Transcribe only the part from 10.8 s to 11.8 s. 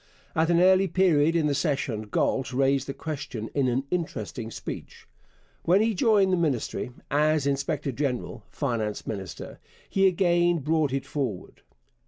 it forward.